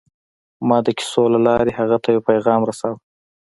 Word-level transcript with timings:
ما 0.67 0.77
د 0.85 0.87
کیسو 0.97 1.23
له 1.33 1.39
لارې 1.47 1.71
هغه 1.79 1.97
ته 2.03 2.07
یو 2.15 2.25
پیغام 2.29 2.61
رساوه 2.69 2.99